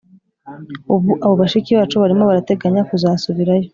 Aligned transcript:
Ubu 0.93 1.11
abo 1.23 1.33
bashiki 1.41 1.71
bacu 1.79 1.95
barimo 2.01 2.23
barateganya 2.29 2.81
kuzasubirayo 2.89 3.67